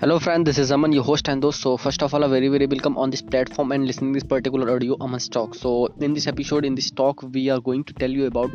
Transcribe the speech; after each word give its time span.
Hello 0.00 0.20
friend, 0.20 0.46
this 0.46 0.58
is 0.58 0.70
Aman, 0.70 0.92
your 0.92 1.02
host 1.02 1.26
and 1.26 1.42
host. 1.42 1.60
So 1.60 1.76
first 1.76 2.04
of 2.04 2.14
all, 2.14 2.22
a 2.22 2.28
very 2.28 2.46
very 2.46 2.66
welcome 2.66 2.96
on 2.96 3.10
this 3.10 3.20
platform 3.20 3.72
and 3.72 3.84
listening 3.84 4.12
this 4.12 4.22
particular 4.22 4.70
audio 4.72 4.96
Aman's 5.00 5.28
talk. 5.28 5.56
So 5.56 5.88
in 6.00 6.14
this 6.14 6.28
episode, 6.28 6.64
in 6.64 6.76
this 6.76 6.92
talk, 6.92 7.20
we 7.22 7.48
are 7.48 7.58
going 7.58 7.82
to 7.82 7.92
tell 7.94 8.08
you 8.08 8.26
about 8.26 8.52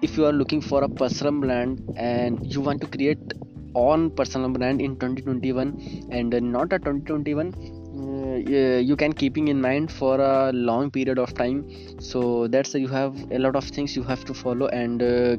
if 0.00 0.16
you 0.16 0.24
are 0.24 0.32
looking 0.32 0.62
for 0.62 0.82
a 0.82 0.88
personal 0.88 1.38
brand 1.38 1.82
and 1.96 2.38
you 2.50 2.62
want 2.62 2.80
to 2.80 2.86
create 2.86 3.34
on 3.74 4.10
personal 4.12 4.48
brand 4.48 4.80
in 4.80 4.96
2021 4.96 6.08
and 6.10 6.30
not 6.30 6.72
a 6.72 6.78
2021 6.78 7.83
you 8.50 8.96
can 8.96 9.12
keeping 9.12 9.48
in 9.48 9.60
mind 9.60 9.90
for 9.90 10.20
a 10.20 10.52
long 10.52 10.90
period 10.90 11.18
of 11.18 11.34
time 11.34 11.64
so 11.98 12.46
that's 12.48 12.74
you 12.74 12.88
have 12.88 13.14
a 13.32 13.38
lot 13.38 13.56
of 13.56 13.64
things 13.64 13.96
you 13.96 14.02
have 14.02 14.24
to 14.24 14.34
follow 14.34 14.66
and 14.68 15.02
uh, 15.02 15.36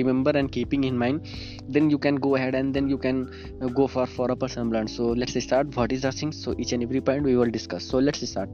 remember 0.00 0.30
and 0.30 0.52
keeping 0.52 0.84
in 0.84 0.96
mind 0.96 1.26
then 1.68 1.90
you 1.90 1.98
can 1.98 2.16
go 2.16 2.36
ahead 2.36 2.54
and 2.54 2.74
then 2.74 2.88
you 2.88 2.98
can 2.98 3.30
uh, 3.62 3.66
go 3.68 3.86
for 3.86 4.06
for 4.06 4.34
personal 4.36 4.68
brand 4.68 4.90
so 4.90 5.04
let's 5.04 5.42
start 5.42 5.76
what 5.76 5.92
is 5.92 6.02
the 6.02 6.12
things 6.12 6.42
so 6.42 6.54
each 6.58 6.72
and 6.72 6.82
every 6.82 7.00
point 7.00 7.22
we 7.22 7.36
will 7.36 7.50
discuss 7.50 7.84
so 7.84 7.98
let's 7.98 8.28
start 8.28 8.48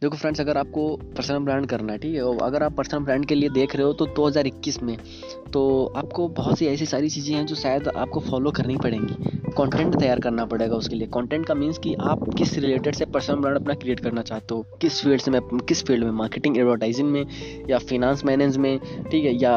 देखो 0.00 0.16
friends 0.16 0.40
अगर 0.40 0.56
आपको 0.56 0.82
personal 1.16 1.38
brand 1.44 1.66
करना 1.66 1.92
है 1.92 1.98
ठीक 1.98 2.14
है 2.14 2.22
अगर 2.46 2.62
आप 2.62 2.72
personal 2.76 3.04
brand 3.04 3.24
के 3.26 3.34
लिए 3.34 3.48
देख 3.48 3.76
रहे 3.76 3.84
हो 3.86 3.92
तो 3.92 4.06
2021 4.18 4.82
में 4.82 4.96
तो 5.56 5.92
आपको 5.96 6.26
बहुत 6.36 6.58
सी 6.58 6.66
ऐसी 6.66 6.86
सारी 6.86 7.08
चीज़ें 7.10 7.34
हैं 7.34 7.44
जो 7.46 7.54
शायद 7.54 7.86
आपको 7.88 8.20
फॉलो 8.20 8.50
करनी 8.56 8.76
पड़ेंगी। 8.76 9.14
कंटेंट 9.56 9.94
तैयार 9.98 10.20
करना 10.20 10.44
पड़ेगा 10.46 10.76
उसके 10.76 10.96
लिए। 10.96 11.06
कंटेंट 11.14 11.46
का 11.46 11.54
मीन्स 11.54 11.78
कि 11.84 11.94
आप 12.02 12.24
किस 12.38 12.52
रिलेटेड 12.58 12.94
से 12.94 13.04
पर्सनल 13.14 13.36
ब्रांड 13.36 13.56
अपना 13.56 13.74
क्रिएट 13.74 14.00
करना 14.00 14.22
चाहते 14.22 14.54
हो? 14.54 14.66
किस 14.80 15.00
फ़ील्ड 15.02 15.20
से 15.20 15.30
मैं, 15.30 15.40
किस 15.68 15.82
फ़ील्ड 15.86 16.04
में? 16.04 16.10
मार्केटिंग 16.12 16.58
एडवर्टाइजिंग 16.58 17.08
में 17.10 17.24
या 17.70 17.78
फिनांस 17.78 18.24
मैनेज 18.24 18.56
में? 18.56 18.78
ठीक 19.10 19.24
है, 19.24 19.32
या 19.34 19.54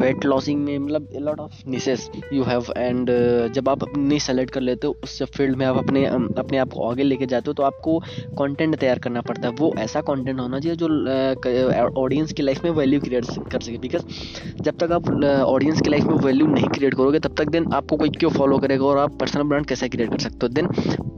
वेट 0.00 0.24
लॉसिंग 0.24 0.64
में? 0.64 0.78
मतलब 0.78 1.06
lot 1.20 1.40
of 1.40 1.62
niches 1.70 2.08
you 2.32 2.42
have 2.44 2.72
and 2.76 3.10
जब 3.54 3.68
आप 3.68 3.82
अपनी 3.82 4.18
सेलेक्ट 4.20 4.52
कर 4.54 4.60
लेते 4.60 4.86
हो, 4.86 4.96
उस 5.04 5.22
फ़ील्ड 5.36 5.56
में 5.56 5.64
आप 5.66 5.76
अपने 5.76 6.04
अपने 6.06 6.58
आप 6.58 6.72
को 6.72 6.88
आगे 6.90 7.02
लेके 7.02 7.26
जाते 7.26 7.50
हो 7.50 7.54
तो 7.54 7.62
आपको 7.62 7.98
कॉन्टेंट 8.38 8.76
तैयार 8.76 8.98
करना 8.98 9.20
पड़ता 9.30 9.48
है। 9.48 9.54
वो 9.60 9.72
ऐसा 9.78 10.00
कॉन्टेंट 10.10 10.40
होना 10.40 10.60
चाहिए 10.60 10.76
जो 10.76 12.02
ऑडियंस 12.02 12.32
की 12.32 12.42
लाइफ 12.42 12.64
में 12.64 12.70
वैल्यू 12.72 13.00
क्रिएट 13.00 13.26
कर 13.52 13.60
सके। 13.60 13.78
बिकॉज़ 13.78 14.62
जब 14.62 14.74
तक 14.78 14.87
आप 14.92 15.08
ऑडियंस 15.44 15.80
की 15.80 15.90
लाइफ 15.90 16.04
में 16.04 16.16
वैल्यू 16.16 16.46
नहीं 16.46 16.68
क्रिएट 16.68 16.94
करोगे, 16.94 17.18
तब 17.18 17.34
तक 17.38 17.48
देन 17.50 17.66
आपको 17.74 17.96
कोई 17.96 18.08
क्यों 18.10 18.30
फॉलो 18.30 18.58
करेगा 18.58 18.84
और 18.84 18.98
आप 18.98 19.18
पर्सनल 19.20 19.42
ब्रांड 19.42 19.66
कैसे 19.66 19.88
क्रिएट 19.88 20.10
कर 20.10 20.18
सकते 20.18 20.38
हो? 20.42 20.48
देन 20.48 20.66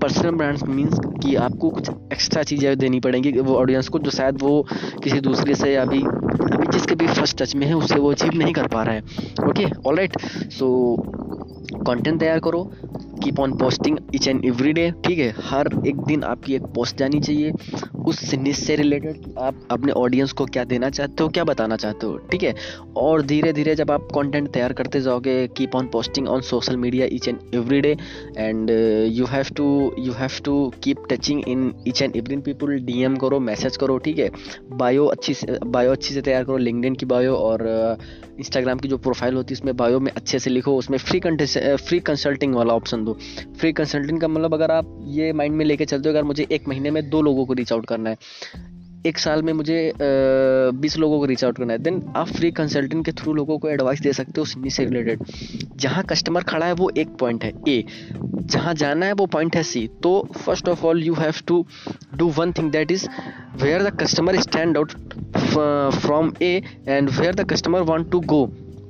पर्सनल 0.03 0.31
ब्रांड 0.31 0.63
मीन्स 0.69 0.99
कि 1.23 1.35
आपको 1.37 1.71
कुछ 1.71 1.91
एक्स्ट्रा 2.13 2.43
चीज़ें 2.43 2.77
देनी 2.79 3.01
पड़ेंगी 3.01 3.33
वो 3.33 3.57
ऑडियंस 3.57 3.89
को 3.89 3.99
जो 3.99 4.11
शायद 4.11 4.43
वो 4.43 4.63
किसी 5.03 5.21
दूसरे 5.21 5.55
से 5.55 5.75
अभी 5.77 6.01
अभी 6.01 6.67
जिसके 6.73 6.95
भी 6.95 7.07
फ़र्स्ट 7.07 7.43
टच 7.43 7.55
में 7.57 7.67
है 7.67 7.75
उससे 7.75 7.99
वो 7.99 8.11
अचीव 8.13 8.39
नहीं 8.39 8.53
कर 8.53 8.67
पा 8.67 8.83
रहा 8.83 8.95
है। 8.95 9.01
Okay 9.49 9.65
all 9.87 9.97
right 9.97 10.21
so 10.51 10.71
content 11.87 12.19
तैयार 12.21 12.39
करो 12.39 12.63
keep 13.23 13.41
on 13.41 13.57
posting 13.59 13.99
each 14.15 14.29
and 14.29 14.45
every 14.45 14.73
day 14.73 14.91
ठीक 15.07 15.19
है? 15.19 15.35
हर 15.45 15.69
एक 15.87 15.97
दिन 16.07 16.23
आपकी 16.25 16.55
एक 16.55 16.63
पोस्ट 16.75 16.97
जानी 16.99 17.21
चाहिए। 17.21 17.53
उस 18.07 18.35
निश 18.35 18.59
से 18.59 18.77
रिलेटेड 18.77 19.35
आप 19.39 19.61
अपने 19.71 19.93
ऑडियंस 19.93 20.33
को 20.33 20.45
क्या 20.47 20.65
देना 20.65 20.91
चाहते 20.91 21.23
हो 21.23 21.29
क्या 21.29 21.45
बताना 21.45 21.77
चाहते 21.77 22.07
हो 22.07 22.17
ठीक 22.31 22.43
है? 22.43 22.55
और 22.97 23.23
धीरे 23.27 23.53
धीरे 23.53 23.75
जब 23.75 23.91
आप 23.91 24.09
कंटेंट 24.15 24.51
तैयार 24.53 24.73
करते 24.73 25.01
जाओगे 25.01 25.47
keep 25.57 25.77
on 25.77 25.87
posting 25.93 26.29
on 26.29 26.41
social 26.51 26.77
media 26.77 27.07
each 27.13 27.29
and 27.29 27.39
every 27.55 27.81
day 27.81 27.97
and 28.37 28.71
you 29.13 29.27
have 29.27 29.55
to 29.57 29.69
you 29.99 30.13
have 30.13 30.41
to 30.45 30.55
keep 30.85 31.05
touching 31.11 31.43
in 31.49 31.73
each 31.89 32.03
and 32.03 32.17
every 32.17 32.37
people 32.49 32.79
DM 32.87 33.17
करो 33.17 33.41
मैसेज 33.41 33.77
करो 33.77 33.99
ठीक 33.99 34.19
है? 34.19 34.31
बायो 34.81 35.07
अच्छी 35.07 35.35
से 35.35 35.59
बायो 35.67 35.93
अच्छी 35.93 36.15
से 36.15 36.21
तैयार 36.23 36.45
करो 36.45 36.57
लिंकडिन 36.59 36.95
की 36.95 37.07
बायो 37.07 37.35
और 37.37 37.69
इंस्टाग्राम 38.41 38.77
uh, 38.77 38.83
की 38.83 38.89
जो 38.89 38.97
प्रोफ़ाइल 38.99 39.35
होती 39.35 39.55
है 39.55 39.59
उसमें 39.59 39.77
बायो 39.77 39.99
में 40.01 40.11
अच्छे 40.13 40.39
से 40.39 40.51
लिखो 40.51 40.77
उसमें 40.77 40.97
फ्री 40.99 41.19
कंटे 41.21 41.47
फ्री 41.77 41.99
कंसल्टिंग 42.01 42.55
वाला 42.55 42.75
ऑप्शन 42.75 43.05
दो। 43.05 43.10
फ्री 43.13 43.73
कंसल्टिंग 43.73 44.21
का 44.21 44.29
मतलब 44.29 44.55
अगर 44.55 44.71
आप 44.71 44.97
ये 45.09 45.33
माइंड 45.33 45.57
में 45.57 45.65
लेके 45.65 45.85
चलते 45.85 46.09
हो, 46.09 46.15
अगर 46.15 46.25
मुझे 46.25 46.47
एक 46.53 46.69
महीने 46.69 46.91
में 46.91 47.09
दो 47.11 47.23
लोगों 47.23 47.47
को 47.47 47.53
रीच 47.53 47.73
आउट 47.73 47.87
करना 47.87 48.11
है, 48.11 48.17
एक 49.07 49.19
साल 49.19 49.43
में 49.43 49.53
मुझे 49.53 49.93
बीस 50.01 50.97
लोगों 50.99 51.19
को 51.19 51.25
रीच 51.25 51.45
आउट 51.45 51.57
करना 51.59 51.73
है 51.73 51.79
देन 51.79 52.03
आप 52.17 52.29
फ्री 52.29 52.51
कंसल्टेंट 52.53 53.05
के 53.05 53.13
थ्रू 53.21 53.33
लोगों 53.35 53.57
को 53.59 53.69
एडवाइस 53.69 54.01
दे 54.01 54.13
सकते 54.13 54.41
हो 54.41 54.45
सिनी 54.45 54.71
से 54.71 54.85
रिलेटेड 54.85 55.23
जहाँ 55.77 56.03
कस्टमर 56.05 56.43
खड़ा 56.43 56.67
है, 56.67 56.73
वो 56.73 56.91
एक 56.99 57.17
पॉइंट 57.21 57.45
है 57.45 57.53
ए 57.69 57.85
जहाँ 58.15 58.75
जाना 58.75 59.07
है, 59.07 59.13
वो 59.13 59.27
पॉइंट 59.27 59.57
है 59.57 59.63
सी 59.63 59.87
तो 60.03 60.13
first 60.37 60.69
of 60.69 60.85
all 60.87 61.03
you 61.05 61.15
have 61.15 61.41
to 61.47 61.65
do 62.17 62.29
one 62.39 62.53
thing 62.53 62.71
that 62.73 62.91
is 62.93 63.09
where 63.63 63.83
the 63.83 63.97
customer 64.01 64.41
stand 64.41 64.77
out 64.77 64.93
from 66.01 66.33
A 66.43 66.55
and 66.89 67.11
where 67.11 67.35
the 67.35 67.49
customer 67.51 67.81
want 67.91 68.11
to 68.11 68.21
go 68.35 68.45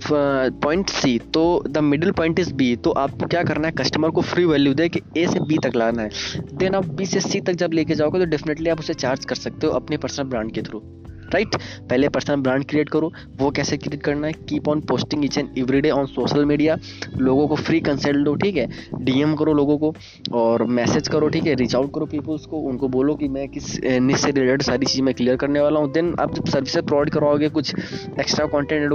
point 0.06 0.91
C 0.91 1.19
तो 1.34 1.43
the 1.69 1.78
middle 1.78 2.11
point 2.12 2.38
is 2.41 2.53
B 2.55 2.75
तो 2.77 2.91
आपको 2.91 3.27
क्या 3.27 3.43
करना 3.43 3.69
है? 3.69 3.72
Customer 3.78 4.11
को 4.11 4.21
free 4.22 4.44
value 4.44 4.75
दे 4.75 4.88
कि 4.88 5.00
ए 5.16 5.27
से 5.27 5.41
B 5.41 5.59
तक 5.59 5.77
लाना 5.77 6.03
है। 6.03 6.11
देन 6.55 6.75
आप 6.75 6.87
बी 6.87 7.06
से 7.06 7.21
सी 7.21 7.41
तक 7.41 7.53
जब 7.55 7.72
लेके 7.72 7.94
जाओगे 7.94 8.19
तो 8.19 8.25
डेफिनेटली 8.25 8.71
आप 8.71 8.78
उसे 8.78 8.94
चार्ज 8.94 9.25
कर 9.25 9.34
सकते 9.34 9.66
हो 9.66 9.72
अपने 9.72 9.97
पर्सनल 9.97 10.27
ब्रांड 10.27 10.53
के 10.53 10.62
थ्रू 10.62 10.83
राइट 11.35 11.57
पहले 11.91 12.09
पर्सनल 12.09 12.41
ब्रांड 12.41 12.65
क्रिएट 12.69 12.89
करो। 12.89 13.13
वो 13.39 13.51
कैसे 13.51 13.77
क्रिएट 13.77 14.03
करना 14.03 14.27
है? 14.27 14.33
Keep 14.49 14.69
on 14.69 14.81
posting 14.89 15.25
each 15.25 15.39
and 15.39 15.59
every 15.59 15.81
day 15.81 15.91
on 15.91 16.07
social 16.07 16.45
media 16.45 16.77
लोगों 17.19 17.47
को 17.49 17.57
फ्री 17.57 17.81
कंसल्ट 17.81 18.25
दो, 18.25 18.35
ठीक 18.37 18.57
है? 18.57 18.69
डीएम 19.01 19.35
करो 19.37 19.53
लोगों 19.55 19.79
को 19.79 19.95
और 20.35 20.65
मैसेज 20.71 21.09
करो, 21.09 21.29
ठीक 21.29 21.47
है? 21.47 21.55
रीच 21.55 21.75
आउट 21.75 21.93
करो 21.95 22.07
पीपल्स 22.07 22.47
को। 22.47 22.59
उनको 22.71 22.89
बोलो 22.89 23.15
कि 23.15 23.29
मैं 23.29 23.49
किस 23.49 23.79
निश 23.83 24.21
से 24.21 24.31
रिलेटेड 24.31 24.63
सारी 24.63 24.87
चीज़ 24.87 25.03
मैं 25.03 25.15
क्लियर 25.15 25.37
करने 25.37 25.61
वाला 25.61 25.81
हूँ। 25.81 25.93
देन 25.93 26.15
आप 26.21 26.35
जब 26.35 26.47
सर्विसेज़ 26.47 26.85
प्रोवाइड 26.85 27.11
करवाओगे, 27.11 27.49
कुछ 27.51 27.75
एक्स्ट्रा 27.75 28.47
कॉन्टेंट 28.49 28.89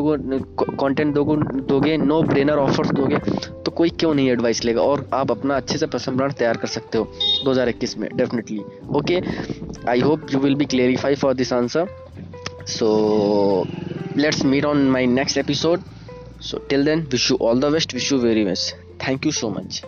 कॉन्टेंट 0.80 1.14
दोगे 1.16 1.36
दोगे 1.66 1.98
नो 1.98 2.22
ब्रेनर 2.24 2.58
ऑफर्स 2.60 2.92
दोगे 2.92 3.18
तो 3.66 3.72
कोई 3.72 3.90
क्यों 3.92 4.14
नहीं 4.14 4.30
एडवाइस 4.30 4.64
लेगा? 4.66 4.82
और 4.82 5.08
आप 5.14 5.32
अपना 5.32 5.56
अच्छे 5.56 5.78
से 5.78 5.86
पर्सनल 5.86 6.16
ब्रांड 6.16 6.34
तैयार 6.34 6.58
कर 6.58 6.68
सकते 6.68 6.98
हो। 6.98 7.08
2021 7.46 7.98
में 7.98 8.10
definitely 8.16 8.60
okay 8.98 9.20
i 9.88 10.00
hope 10.00 10.32
you 10.32 10.40
will 10.40 10.56
be 10.56 10.66
clarified 10.66 11.20
for 11.20 11.34
this 11.34 11.52
answer. 11.52 11.88
So 12.66 13.68
let's 14.16 14.44
meet 14.44 14.66
on 14.66 14.90
my 14.90 15.06
next 15.06 15.38
episode. 15.38 15.84
So 16.40 16.58
till 16.70 16.84
then 16.84 17.08
wish 17.12 17.30
you 17.30 17.36
all 17.38 17.56
the 17.56 17.72
best. 17.72 17.94
Wish 17.94 18.12
you 18.12 18.20
very 18.20 18.44
best. 18.44 18.76
Thank 19.00 19.26
you 19.26 19.32
so 19.32 19.50
much. 19.50 19.84